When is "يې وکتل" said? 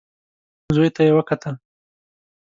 1.07-1.55